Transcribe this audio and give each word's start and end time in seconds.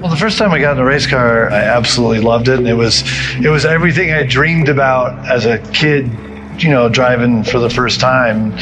Well, 0.00 0.10
the 0.10 0.16
first 0.16 0.38
time 0.38 0.52
I 0.52 0.60
got 0.60 0.76
in 0.76 0.82
a 0.82 0.84
race 0.84 1.06
car, 1.06 1.50
I 1.50 1.62
absolutely 1.62 2.20
loved 2.20 2.48
it, 2.48 2.58
and 2.58 2.68
it 2.68 2.74
was 2.74 3.02
it 3.42 3.48
was 3.48 3.64
everything 3.64 4.12
I 4.12 4.22
dreamed 4.22 4.68
about 4.68 5.26
as 5.28 5.46
a 5.46 5.58
kid. 5.72 6.10
You 6.58 6.70
know, 6.70 6.88
driving 6.88 7.44
for 7.44 7.58
the 7.58 7.68
first 7.68 8.00
time, 8.00 8.52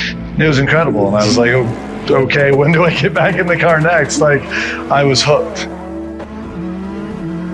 it 0.40 0.48
was 0.48 0.58
incredible, 0.58 1.06
and 1.06 1.16
I 1.16 1.24
was 1.24 1.38
like, 1.38 1.50
oh, 1.52 1.66
okay, 2.24 2.50
when 2.50 2.72
do 2.72 2.84
I 2.84 2.92
get 2.92 3.14
back 3.14 3.36
in 3.36 3.46
the 3.46 3.56
car 3.56 3.80
next? 3.80 4.18
Like, 4.18 4.42
I 4.90 5.04
was 5.04 5.22
hooked. 5.22 5.68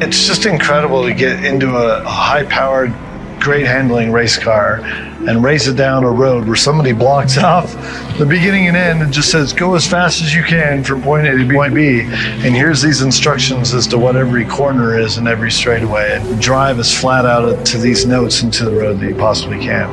It's 0.03 0.27
just 0.27 0.47
incredible 0.47 1.03
to 1.05 1.13
get 1.13 1.45
into 1.45 1.77
a 1.77 2.03
high-powered, 2.05 2.91
great 3.41 3.67
handling 3.67 4.13
race 4.13 4.39
car 4.39 4.81
and 5.27 5.43
race 5.43 5.67
it 5.67 5.77
down 5.77 6.05
a 6.05 6.11
road 6.11 6.47
where 6.47 6.57
somebody 6.57 6.93
blocks 6.93 7.39
off 7.43 7.73
the 8.19 8.27
beginning 8.27 8.69
and 8.69 8.77
end 8.77 9.03
and 9.03 9.13
just 9.13 9.31
says, 9.31 9.53
go 9.53 9.75
as 9.75 9.87
fast 9.87 10.23
as 10.23 10.35
you 10.35 10.43
can 10.43 10.85
from 10.85 11.03
point 11.03 11.27
A 11.27 11.37
to 11.37 11.53
point 11.53 11.75
B. 11.75 12.03
And 12.03 12.55
here's 12.55 12.83
these 12.83 13.03
instructions 13.03 13.75
as 13.75 13.87
to 13.89 13.99
what 13.99 14.17
every 14.17 14.45
corner 14.45 14.99
is 14.99 15.17
and 15.17 15.27
every 15.27 15.51
straightaway. 15.51 16.19
And 16.21 16.41
drive 16.41 16.79
as 16.79 16.97
flat 16.97 17.25
out 17.25 17.65
to 17.67 17.79
these 17.79 18.07
notes 18.07 18.43
into 18.43 18.65
the 18.65 18.73
road 18.73 19.01
that 19.01 19.09
you 19.09 19.15
possibly 19.15 19.59
can. 19.59 19.89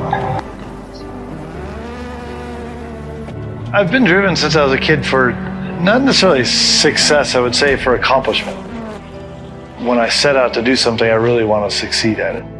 I've 3.72 3.90
been 3.90 4.04
driven 4.04 4.34
since 4.34 4.56
I 4.56 4.64
was 4.64 4.72
a 4.72 4.78
kid 4.78 5.04
for 5.04 5.32
not 5.32 6.02
necessarily 6.02 6.44
success, 6.44 7.34
I 7.34 7.40
would 7.40 7.54
say 7.54 7.76
for 7.76 7.94
accomplishment. 7.94 8.56
When 9.80 9.98
I 9.98 10.08
set 10.08 10.36
out 10.36 10.54
to 10.54 10.62
do 10.62 10.74
something, 10.74 11.08
I 11.08 11.14
really 11.14 11.44
want 11.44 11.70
to 11.70 11.76
succeed 11.76 12.18
at 12.18 12.36
it. 12.36 12.57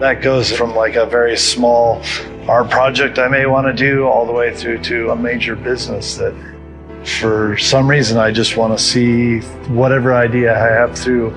That 0.00 0.22
goes 0.22 0.52
from 0.52 0.76
like 0.76 0.94
a 0.94 1.06
very 1.06 1.36
small 1.36 2.02
art 2.48 2.70
project 2.70 3.18
I 3.18 3.26
may 3.26 3.46
want 3.46 3.66
to 3.66 3.72
do 3.72 4.06
all 4.06 4.24
the 4.24 4.32
way 4.32 4.54
through 4.54 4.82
to 4.84 5.10
a 5.10 5.16
major 5.16 5.56
business 5.56 6.16
that 6.16 6.34
for 7.20 7.58
some 7.58 7.88
reason 7.88 8.16
I 8.16 8.30
just 8.30 8.56
want 8.56 8.78
to 8.78 8.82
see 8.82 9.40
whatever 9.68 10.14
idea 10.14 10.54
I 10.54 10.72
have 10.72 10.96
through 10.96 11.34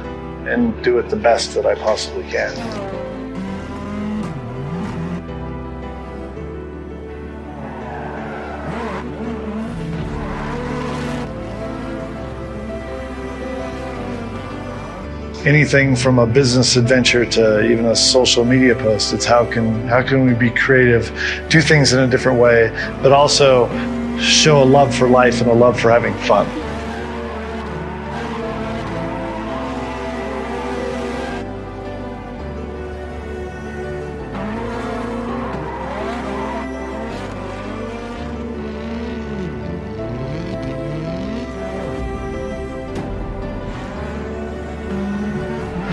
and 0.47 0.79
do 0.83 0.99
it 0.99 1.09
the 1.09 1.15
best 1.15 1.55
that 1.55 1.65
I 1.65 1.73
possibly 1.73 2.23
can. 2.29 2.90
Anything 15.45 15.95
from 15.95 16.19
a 16.19 16.27
business 16.27 16.75
adventure 16.75 17.25
to 17.25 17.61
even 17.61 17.85
a 17.85 17.95
social 17.95 18.45
media 18.45 18.75
post. 18.75 19.13
It's 19.13 19.25
how 19.25 19.45
can 19.45 19.87
how 19.87 20.03
can 20.03 20.25
we 20.25 20.33
be 20.33 20.51
creative 20.51 21.11
do 21.49 21.61
things 21.61 21.93
in 21.93 21.99
a 21.99 22.07
different 22.07 22.39
way 22.39 22.69
but 23.01 23.11
also 23.11 23.67
show 24.19 24.61
a 24.61 24.65
love 24.65 24.93
for 24.95 25.09
life 25.09 25.41
and 25.41 25.49
a 25.49 25.53
love 25.53 25.79
for 25.79 25.89
having 25.89 26.15
fun 26.19 26.70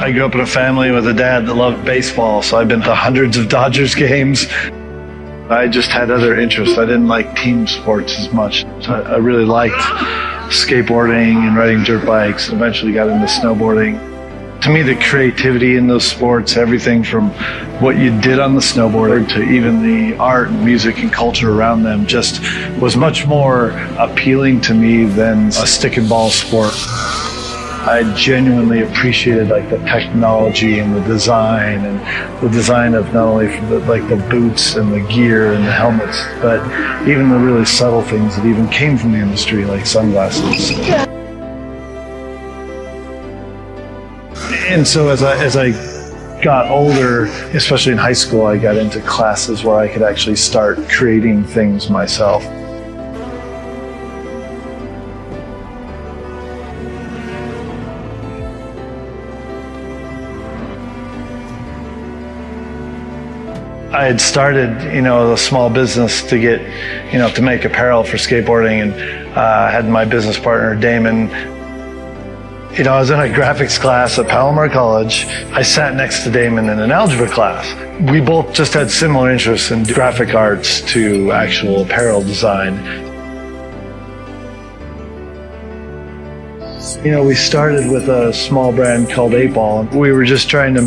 I 0.01 0.13
grew 0.13 0.25
up 0.25 0.33
in 0.35 0.41
a 0.41 0.47
family 0.47 0.93
with 0.93 1.09
a 1.09 1.13
dad 1.13 1.47
that 1.47 1.55
loved 1.55 1.85
baseball, 1.85 2.41
so 2.41 2.57
I've 2.57 2.69
been 2.69 2.83
to 2.83 2.95
hundreds 2.95 3.37
of 3.37 3.49
Dodgers 3.49 3.97
games. 3.97 4.47
I 5.51 5.67
just 5.67 5.91
had 5.91 6.13
other 6.13 6.39
interests. 6.39 6.79
I 6.79 6.85
didn't 6.85 7.09
like 7.09 7.35
team 7.35 7.67
sports 7.67 8.17
as 8.17 8.33
much. 8.33 8.65
So 8.81 8.93
I 8.95 9.17
really 9.17 9.45
liked 9.45 9.75
skateboarding 10.55 11.35
and 11.49 11.57
riding 11.57 11.83
dirt 11.83 12.07
bikes. 12.07 12.49
Eventually 12.49 12.93
got 12.93 13.09
into 13.09 13.27
snowboarding. 13.27 13.99
To 14.63 14.71
me, 14.71 14.83
the 14.83 14.95
creativity 14.95 15.75
in 15.75 15.89
those 15.89 16.07
sports, 16.07 16.57
everything 16.57 17.03
from 17.03 17.31
what 17.81 17.97
you 17.97 18.17
did 18.21 18.39
on 18.39 18.55
the 18.55 18.61
snowboard 18.61 19.29
to 19.31 19.43
even 19.43 19.83
the 19.83 20.17
art 20.19 20.49
and 20.49 20.65
music 20.65 20.99
and 20.99 21.13
culture 21.13 21.51
around 21.51 21.83
them, 21.83 22.07
just 22.07 22.41
was 22.81 22.97
much 22.97 23.27
more 23.27 23.71
appealing 23.99 24.61
to 24.61 24.75
me 24.75 25.07
than 25.07 25.49
a 25.49 25.67
stick 25.67 25.97
and 25.97 26.09
ball 26.09 26.31
sport. 26.31 26.73
I 27.89 28.03
genuinely 28.15 28.83
appreciated 28.83 29.49
like 29.49 29.71
the 29.71 29.79
technology 29.79 30.79
and 30.79 30.95
the 30.95 31.01
design 31.01 31.87
and 31.87 32.45
the 32.45 32.51
design 32.51 32.93
of 32.93 33.15
not 33.15 33.29
only 33.29 33.47
the, 33.47 33.79
like 33.87 34.07
the 34.11 34.17
boots 34.29 34.75
and 34.75 34.93
the 34.93 35.01
gear 35.11 35.55
and 35.55 35.67
the 35.67 35.73
helmets, 35.73 36.23
but 36.43 36.61
even 37.09 37.31
the 37.31 37.39
really 37.39 37.65
subtle 37.65 38.03
things 38.03 38.37
that 38.37 38.45
even 38.45 38.69
came 38.69 38.99
from 38.99 39.13
the 39.13 39.19
industry, 39.19 39.65
like 39.65 39.87
sunglasses. 39.87 40.71
And 44.67 44.87
so 44.87 45.09
as 45.09 45.23
I 45.23 45.43
as 45.43 45.57
I 45.57 45.71
got 46.43 46.71
older, 46.71 47.25
especially 47.57 47.93
in 47.93 47.99
high 47.99 48.13
school, 48.13 48.45
I 48.45 48.59
got 48.59 48.77
into 48.77 49.01
classes 49.01 49.65
where 49.65 49.77
I 49.77 49.89
could 49.89 50.03
actually 50.03 50.37
start 50.37 50.77
creating 50.91 51.43
things 51.43 51.89
myself. 51.89 52.45
I 63.93 64.05
had 64.05 64.21
started, 64.21 64.95
you 64.95 65.01
know, 65.01 65.33
a 65.33 65.39
small 65.39 65.71
business 65.71 66.23
to 66.25 66.39
get, 66.39 66.61
you 67.11 67.19
know, 67.19 67.31
to 67.31 67.41
make 67.41 67.65
apparel 67.65 68.05
for 68.05 68.19
skateboarding, 68.19 68.83
and 68.83 68.93
uh, 69.35 69.71
had 69.71 69.89
my 69.89 70.05
business 70.05 70.39
partner 70.39 70.75
Damon. 70.75 71.31
You 72.77 72.85
know, 72.85 72.93
I 72.93 73.01
was 73.01 73.09
in 73.09 73.19
a 73.19 73.23
graphics 73.23 73.81
class 73.81 74.19
at 74.19 74.29
Palomar 74.29 74.69
College. 74.69 75.25
I 75.53 75.63
sat 75.63 75.95
next 75.95 76.23
to 76.25 76.31
Damon 76.31 76.69
in 76.69 76.81
an 76.81 76.93
algebra 76.93 77.31
class. 77.31 77.65
We 78.13 78.21
both 78.21 78.53
just 78.53 78.75
had 78.75 78.91
similar 78.91 79.31
interests 79.31 79.71
in 79.71 79.85
graphic 79.85 80.35
arts 80.35 80.83
to 80.93 81.33
actual 81.33 81.81
apparel 81.81 82.21
design. 82.21 82.77
You 87.03 87.11
know, 87.11 87.25
we 87.25 87.35
started 87.35 87.91
with 87.91 88.11
a 88.11 88.35
small 88.35 88.71
brand 88.71 89.09
called 89.09 89.33
8Ball. 89.33 89.95
We 89.95 90.13
were 90.13 90.25
just 90.25 90.51
trying 90.51 90.75
to 90.75 90.87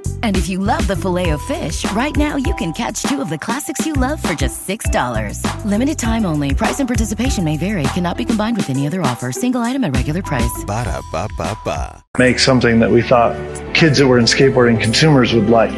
And 0.23 0.35
if 0.35 0.49
you 0.49 0.57
love 0.57 0.87
the 0.87 0.95
Filet-O-Fish, 0.95 1.91
right 1.91 2.15
now 2.17 2.37
you 2.37 2.55
can 2.55 2.73
catch 2.73 3.03
two 3.03 3.21
of 3.21 3.29
the 3.29 3.37
classics 3.37 3.85
you 3.85 3.93
love 3.93 4.19
for 4.21 4.33
just 4.33 4.67
$6. 4.67 5.65
Limited 5.65 5.99
time 5.99 6.25
only. 6.25 6.55
Price 6.55 6.79
and 6.79 6.87
participation 6.87 7.43
may 7.43 7.57
vary. 7.57 7.83
Cannot 7.93 8.17
be 8.17 8.25
combined 8.25 8.57
with 8.57 8.69
any 8.71 8.87
other 8.87 9.01
offer. 9.01 9.31
Single 9.31 9.61
item 9.61 9.83
at 9.83 9.95
regular 9.95 10.23
price. 10.23 10.63
Ba 10.65 10.85
da 10.85 11.01
ba 11.11 11.27
ba 11.37 11.55
ba. 11.63 12.03
make 12.17 12.39
something 12.39 12.79
that 12.79 12.89
we 12.89 13.01
thought 13.03 13.35
kids 13.75 13.99
that 13.99 14.07
were 14.07 14.17
in 14.17 14.25
skateboarding 14.25 14.81
consumers 14.81 15.33
would 15.33 15.49
like. 15.49 15.71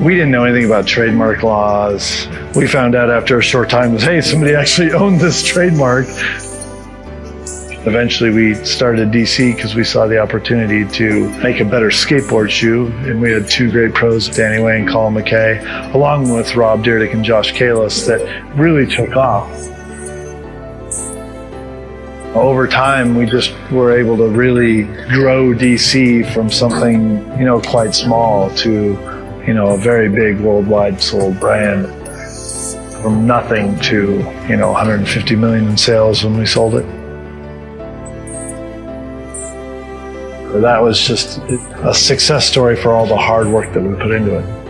We 0.00 0.14
didn't 0.14 0.32
know 0.32 0.44
anything 0.44 0.66
about 0.66 0.86
trademark 0.86 1.42
laws. 1.42 2.26
We 2.56 2.66
found 2.66 2.94
out 2.94 3.10
after 3.10 3.38
a 3.38 3.42
short 3.42 3.70
time 3.70 3.94
was, 3.94 4.02
hey, 4.02 4.20
somebody 4.20 4.54
actually 4.62 4.92
owned 4.92 5.20
this 5.20 5.42
trademark. 5.44 6.06
Eventually, 7.86 8.30
we 8.30 8.54
started 8.64 9.10
DC 9.10 9.54
because 9.54 9.74
we 9.74 9.84
saw 9.84 10.06
the 10.06 10.18
opportunity 10.18 10.90
to 10.96 11.28
make 11.42 11.60
a 11.60 11.66
better 11.66 11.88
skateboard 11.88 12.48
shoe. 12.48 12.86
And 12.86 13.20
we 13.20 13.30
had 13.30 13.46
two 13.46 13.70
great 13.70 13.92
pros, 13.92 14.26
Danny 14.26 14.62
Way 14.62 14.80
and 14.80 14.88
Colin 14.88 15.12
McKay, 15.12 15.92
along 15.92 16.32
with 16.32 16.56
Rob 16.56 16.82
Dyrdek 16.82 17.12
and 17.12 17.22
Josh 17.22 17.52
Kalis, 17.52 18.06
that 18.06 18.22
really 18.56 18.86
took 18.86 19.16
off. 19.16 19.50
Over 22.34 22.66
time, 22.66 23.16
we 23.16 23.26
just 23.26 23.52
were 23.70 23.92
able 23.92 24.16
to 24.16 24.28
really 24.28 24.84
grow 25.10 25.52
DC 25.52 26.32
from 26.32 26.50
something, 26.50 27.18
you 27.38 27.44
know, 27.44 27.60
quite 27.60 27.94
small 27.94 28.48
to, 28.56 28.98
you 29.46 29.52
know, 29.52 29.74
a 29.74 29.76
very 29.76 30.08
big 30.08 30.40
worldwide 30.40 31.02
sold 31.02 31.38
brand. 31.38 31.86
From 33.02 33.26
nothing 33.26 33.78
to, 33.80 34.24
you 34.48 34.56
know, 34.56 34.72
150 34.72 35.36
million 35.36 35.68
in 35.68 35.76
sales 35.76 36.24
when 36.24 36.38
we 36.38 36.46
sold 36.46 36.76
it. 36.76 37.03
That 40.60 40.82
was 40.82 41.00
just 41.00 41.38
a 41.38 41.92
success 41.92 42.48
story 42.48 42.76
for 42.76 42.92
all 42.92 43.06
the 43.06 43.16
hard 43.16 43.48
work 43.48 43.72
that 43.74 43.82
we 43.82 43.94
put 43.96 44.12
into 44.12 44.38
it. 44.38 44.64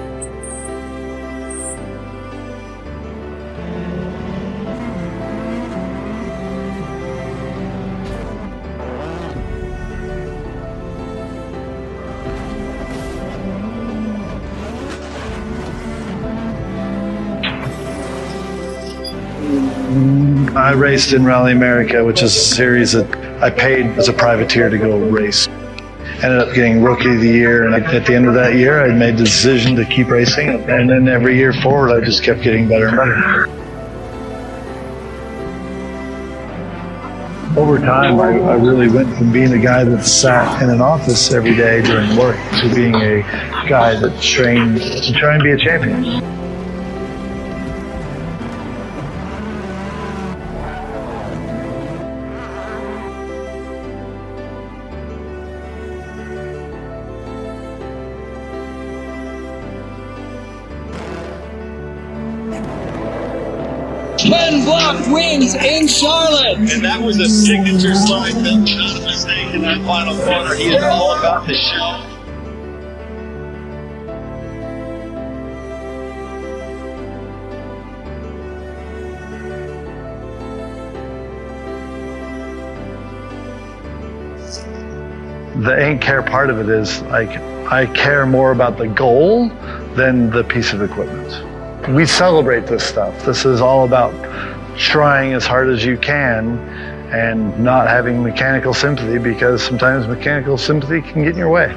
I 20.56 20.72
raced 20.72 21.12
in 21.12 21.24
Rally 21.24 21.52
America, 21.52 22.02
which 22.04 22.22
is 22.22 22.34
a 22.34 22.40
series 22.40 22.92
that 22.92 23.42
I 23.42 23.50
paid 23.50 23.86
as 23.98 24.08
a 24.08 24.12
privateer 24.12 24.70
to 24.70 24.78
go 24.78 24.98
race. 24.98 25.46
Ended 26.22 26.38
up 26.38 26.54
getting 26.54 26.82
Rookie 26.82 27.14
of 27.14 27.20
the 27.20 27.28
Year, 27.28 27.66
and 27.66 27.74
at 27.74 28.06
the 28.06 28.14
end 28.14 28.26
of 28.26 28.34
that 28.34 28.54
year, 28.54 28.84
I 28.84 28.94
made 28.94 29.18
the 29.18 29.24
decision 29.24 29.76
to 29.76 29.84
keep 29.84 30.08
racing. 30.08 30.48
And 30.48 30.88
then 30.88 31.08
every 31.08 31.36
year 31.36 31.52
forward, 31.52 31.90
I 31.90 32.04
just 32.04 32.22
kept 32.22 32.42
getting 32.42 32.68
better 32.68 32.88
and 32.88 32.96
better. 32.96 33.48
Over 37.58 37.78
time, 37.78 38.18
I, 38.20 38.38
I 38.40 38.54
really 38.54 38.88
went 38.88 39.16
from 39.16 39.32
being 39.32 39.52
a 39.52 39.58
guy 39.58 39.84
that 39.84 40.04
sat 40.04 40.62
in 40.62 40.70
an 40.70 40.80
office 40.80 41.32
every 41.32 41.54
day 41.54 41.82
during 41.82 42.16
work 42.16 42.36
to 42.60 42.74
being 42.74 42.94
a 42.94 43.22
guy 43.68 43.94
that 43.94 44.20
trained 44.22 44.78
to 44.78 45.12
try 45.12 45.34
and 45.34 45.42
be 45.42 45.50
a 45.50 45.58
champion. 45.58 46.43
Ken 64.24 64.64
Block 64.64 65.06
wins 65.08 65.54
in 65.54 65.86
Charlotte. 65.86 66.58
And 66.58 66.82
that 66.82 67.00
was 67.00 67.18
a 67.18 67.28
signature 67.28 67.94
slide 67.94 68.32
built, 68.42 68.70
not 68.76 68.96
a 68.96 69.04
mistake 69.04 69.54
in 69.54 69.60
that 69.62 69.84
final 69.84 70.16
quarter. 70.16 70.54
He 70.54 70.74
is 70.74 70.82
all 70.82 71.18
about 71.18 71.46
the 71.46 71.54
show. 71.54 72.10
the 85.64 85.80
ain't 85.80 86.00
care 86.00 86.22
part 86.22 86.50
of 86.50 86.58
it 86.58 86.68
is 86.68 87.00
like 87.02 87.30
I 87.70 87.86
care 87.86 88.26
more 88.26 88.50
about 88.50 88.76
the 88.76 88.88
goal 88.88 89.48
than 89.94 90.28
the 90.30 90.44
piece 90.44 90.72
of 90.72 90.82
equipment. 90.82 91.53
We 91.88 92.06
celebrate 92.06 92.66
this 92.66 92.82
stuff. 92.82 93.26
This 93.26 93.44
is 93.44 93.60
all 93.60 93.84
about 93.84 94.14
trying 94.78 95.34
as 95.34 95.44
hard 95.46 95.68
as 95.68 95.84
you 95.84 95.98
can 95.98 96.58
and 97.12 97.62
not 97.62 97.88
having 97.88 98.22
mechanical 98.22 98.72
sympathy 98.72 99.18
because 99.18 99.62
sometimes 99.62 100.08
mechanical 100.08 100.56
sympathy 100.56 101.02
can 101.02 101.24
get 101.24 101.32
in 101.32 101.36
your 101.36 101.50
way. 101.50 101.74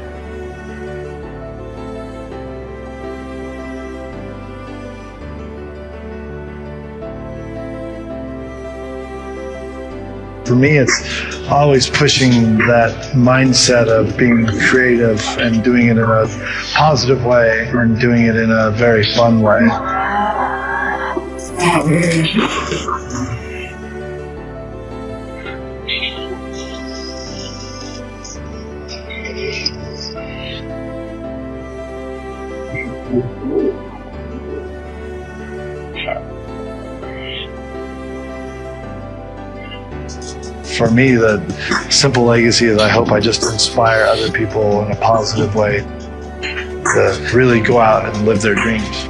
For 10.45 10.55
me, 10.55 10.77
it's 10.77 11.49
always 11.49 11.89
pushing 11.89 12.57
that 12.59 13.13
mindset 13.13 13.89
of 13.89 14.17
being 14.17 14.47
creative 14.69 15.21
and 15.37 15.61
doing 15.61 15.87
it 15.87 15.97
in 15.97 15.99
a 15.99 16.27
positive 16.73 17.25
way 17.25 17.67
and 17.67 17.99
doing 17.99 18.23
it 18.23 18.37
in 18.37 18.51
a 18.51 18.71
very 18.71 19.03
fun 19.03 19.41
way. 19.41 19.67
For 21.67 21.83
me, 40.89 41.15
the 41.15 41.43
simple 41.89 42.23
legacy 42.23 42.67
is 42.67 42.77
I 42.77 42.87
hope 42.87 43.11
I 43.11 43.19
just 43.19 43.43
inspire 43.43 44.05
other 44.05 44.31
people 44.31 44.85
in 44.85 44.91
a 44.91 44.95
positive 44.95 45.53
way 45.53 45.79
to 46.41 47.29
really 47.33 47.59
go 47.59 47.79
out 47.79 48.05
and 48.05 48.25
live 48.25 48.41
their 48.41 48.55
dreams. 48.55 49.09